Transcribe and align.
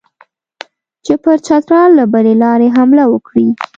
چې 1.05 1.13
پر 1.23 1.37
چترال 1.47 1.91
له 1.99 2.05
بلې 2.13 2.33
لارې 2.43 2.67
حمله 2.75 3.03
وکړي. 3.09 3.47